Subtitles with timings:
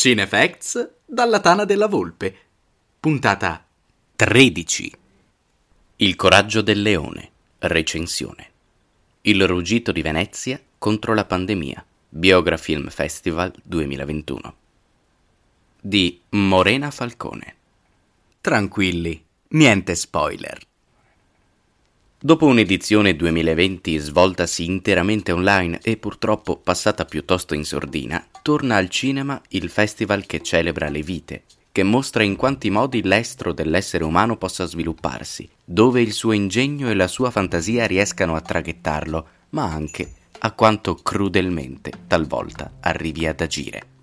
[0.00, 2.32] Cinefacts dalla Tana della Volpe.
[3.00, 3.66] Puntata
[4.14, 4.92] 13.
[5.96, 7.30] Il coraggio del leone.
[7.58, 8.50] Recensione.
[9.22, 11.84] Il ruggito di Venezia contro la pandemia.
[12.10, 14.54] Biogra Film Festival 2021.
[15.80, 17.56] Di Morena Falcone.
[18.40, 20.67] Tranquilli, niente spoiler.
[22.20, 29.40] Dopo un'edizione 2020 svoltasi interamente online e purtroppo passata piuttosto in sordina, torna al cinema
[29.50, 34.64] il festival che celebra le vite, che mostra in quanti modi l'estro dell'essere umano possa
[34.64, 40.50] svilupparsi, dove il suo ingegno e la sua fantasia riescano a traghettarlo, ma anche a
[40.50, 43.97] quanto crudelmente talvolta arrivi ad agire.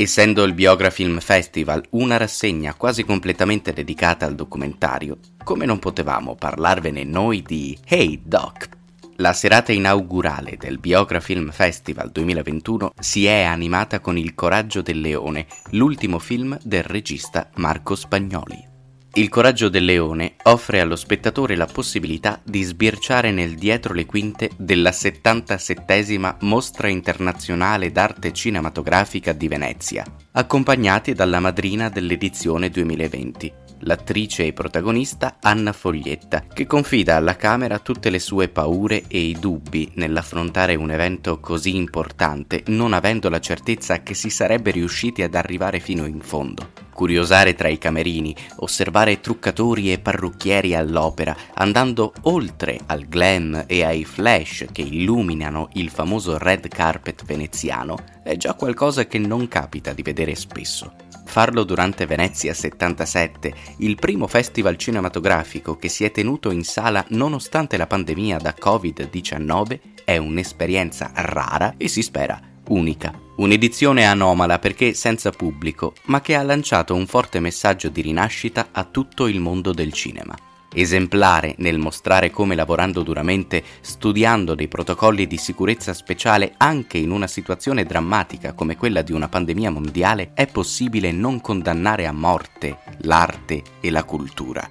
[0.00, 7.04] Essendo il Biografilm Festival una rassegna quasi completamente dedicata al documentario, come non potevamo parlarvene
[7.04, 8.70] noi di Hey Doc?
[9.16, 15.46] La serata inaugurale del Biografilm Festival 2021 si è animata con Il coraggio del leone,
[15.72, 18.69] l'ultimo film del regista Marco Spagnoli.
[19.14, 24.50] Il coraggio del leone offre allo spettatore la possibilità di sbirciare nel dietro le quinte
[24.56, 34.52] della 77esima Mostra internazionale d'arte cinematografica di Venezia, accompagnati dalla madrina dell'edizione 2020, l'attrice e
[34.52, 40.76] protagonista Anna Foglietta, che confida alla Camera tutte le sue paure e i dubbi nell'affrontare
[40.76, 46.06] un evento così importante, non avendo la certezza che si sarebbe riusciti ad arrivare fino
[46.06, 46.89] in fondo.
[47.00, 54.04] Curiosare tra i camerini, osservare truccatori e parrucchieri all'opera, andando oltre al glam e ai
[54.04, 60.02] flash che illuminano il famoso red carpet veneziano, è già qualcosa che non capita di
[60.02, 60.92] vedere spesso.
[61.24, 67.78] Farlo durante Venezia 77, il primo festival cinematografico che si è tenuto in sala nonostante
[67.78, 73.12] la pandemia da Covid-19, è un'esperienza rara e si spera unica.
[73.36, 78.84] Un'edizione anomala perché senza pubblico, ma che ha lanciato un forte messaggio di rinascita a
[78.84, 80.36] tutto il mondo del cinema
[80.72, 87.26] esemplare nel mostrare come lavorando duramente, studiando dei protocolli di sicurezza speciale anche in una
[87.26, 93.62] situazione drammatica come quella di una pandemia mondiale, è possibile non condannare a morte l'arte
[93.80, 94.68] e la cultura.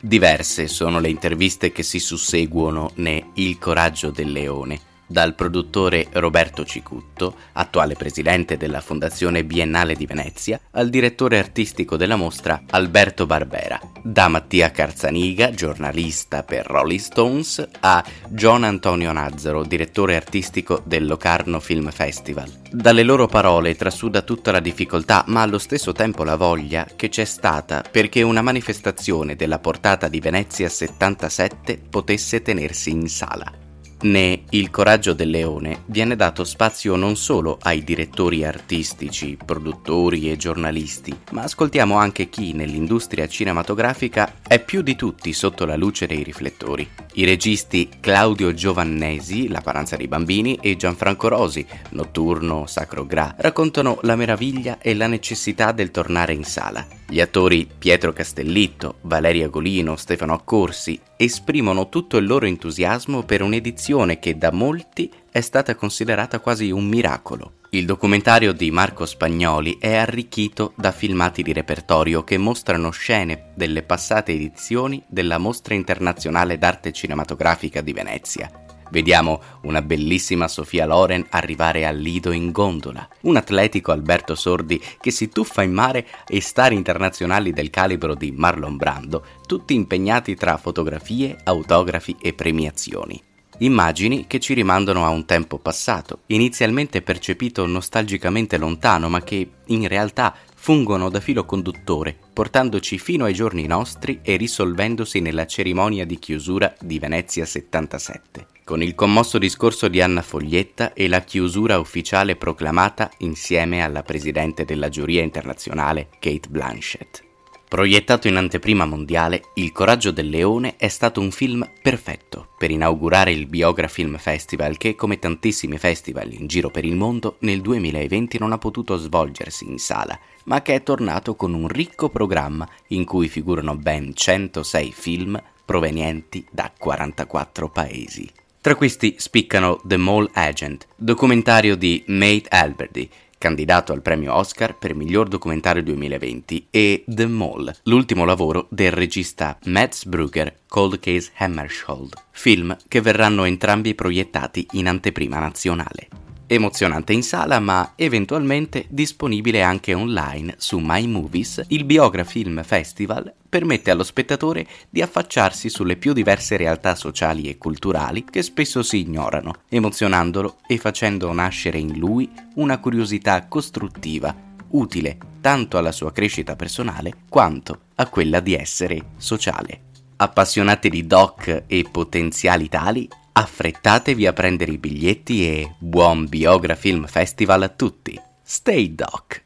[0.00, 4.80] Diverse sono le interviste che si susseguono ne Il coraggio del leone,
[5.12, 12.16] dal produttore Roberto Cicutto, attuale presidente della Fondazione Biennale di Venezia, al direttore artistico della
[12.16, 20.16] mostra Alberto Barbera, da Mattia Carzaniga, giornalista per Rolling Stones, a John Antonio Nazzaro, direttore
[20.16, 22.50] artistico del Locarno Film Festival.
[22.70, 27.26] Dalle loro parole trasuda tutta la difficoltà, ma allo stesso tempo la voglia che c'è
[27.26, 33.61] stata perché una manifestazione della portata di Venezia 77 potesse tenersi in sala.
[34.02, 40.36] Né Il coraggio del leone viene dato spazio non solo ai direttori artistici, produttori e
[40.36, 46.24] giornalisti, ma ascoltiamo anche chi nell'industria cinematografica è più di tutti sotto la luce dei
[46.24, 46.88] riflettori.
[47.14, 54.00] I registi Claudio Giovannesi, La paranza dei bambini, e Gianfranco Rosi, Notturno, Sacro Gra, raccontano
[54.02, 56.84] la meraviglia e la necessità del tornare in sala.
[57.12, 64.18] Gli attori Pietro Castellitto, Valeria Golino, Stefano Accorsi esprimono tutto il loro entusiasmo per un'edizione
[64.18, 67.56] che da molti è stata considerata quasi un miracolo.
[67.68, 73.82] Il documentario di Marco Spagnoli è arricchito da filmati di repertorio che mostrano scene delle
[73.82, 78.50] passate edizioni della Mostra internazionale d'arte cinematografica di Venezia.
[78.92, 85.10] Vediamo una bellissima Sofia Loren arrivare al Lido in gondola, un atletico Alberto Sordi che
[85.10, 90.58] si tuffa in mare e star internazionali del calibro di Marlon Brando, tutti impegnati tra
[90.58, 93.18] fotografie, autografi e premiazioni.
[93.60, 99.88] Immagini che ci rimandano a un tempo passato, inizialmente percepito nostalgicamente lontano, ma che in
[99.88, 106.18] realtà fungono da filo conduttore, portandoci fino ai giorni nostri e risolvendosi nella cerimonia di
[106.18, 112.36] chiusura di Venezia 77, con il commosso discorso di Anna Foglietta e la chiusura ufficiale
[112.36, 117.30] proclamata insieme alla presidente della giuria internazionale Kate Blanchett.
[117.72, 123.32] Proiettato in anteprima mondiale, Il coraggio del leone è stato un film perfetto per inaugurare
[123.32, 128.38] il Biogra Film Festival che, come tantissimi festival in giro per il mondo, nel 2020
[128.38, 133.06] non ha potuto svolgersi in sala, ma che è tornato con un ricco programma in
[133.06, 138.30] cui figurano ben 106 film provenienti da 44 paesi.
[138.62, 144.94] Tra questi spiccano The Mole Agent, documentario di Mate Alberdy, candidato al premio Oscar per
[144.94, 152.12] miglior documentario 2020, e The Mole, l'ultimo lavoro del regista Mads Brugger, Cold Case Hammershold,
[152.30, 156.11] film che verranno entrambi proiettati in anteprima nazionale.
[156.52, 163.32] Emozionante in sala ma eventualmente disponibile anche online su My Movies, il Biogra Film Festival
[163.48, 169.00] permette allo spettatore di affacciarsi sulle più diverse realtà sociali e culturali che spesso si
[169.00, 174.34] ignorano, emozionandolo e facendo nascere in lui una curiosità costruttiva,
[174.70, 179.90] utile tanto alla sua crescita personale quanto a quella di essere sociale.
[180.16, 187.06] Appassionati di doc e potenziali tali, Affrettatevi a prendere i biglietti e buon Biogra Film
[187.06, 188.20] Festival a tutti.
[188.42, 189.42] Stay Doc.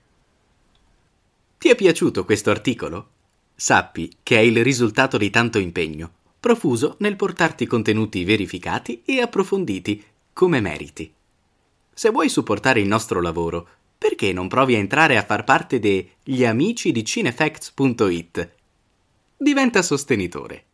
[1.56, 3.10] Ti è piaciuto questo articolo?
[3.54, 6.10] Sappi che è il risultato di tanto impegno,
[6.40, 11.14] profuso nel portarti contenuti verificati e approfonditi, come meriti.
[11.94, 16.44] Se vuoi supportare il nostro lavoro, perché non provi a entrare a far parte degli
[16.44, 18.54] amici di cinefacts.it?
[19.36, 20.64] Diventa sostenitore.